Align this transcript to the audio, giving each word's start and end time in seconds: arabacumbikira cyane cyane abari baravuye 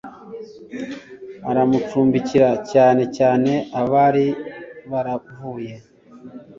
arabacumbikira 1.49 2.49
cyane 2.71 3.03
cyane 3.17 3.51
abari 3.81 4.27
baravuye 4.89 5.73